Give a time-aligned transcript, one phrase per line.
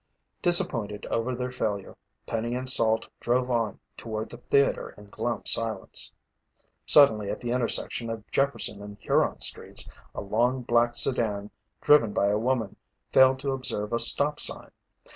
[0.41, 1.95] Disappointed over their failure,
[2.25, 6.11] Penny and Salt drove on toward the theater in glum silence.
[6.87, 11.51] Suddenly at the intersection of Jefferson and Huron Streets, a long black sedan
[11.81, 12.77] driven by a woman,
[13.13, 14.71] failed to observe a stop sign.